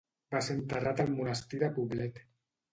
Va 0.35 0.39
ser 0.47 0.55
enterrat 0.59 1.03
al 1.05 1.13
Monestir 1.21 1.63
de 1.67 1.71
Poblet. 1.79 2.21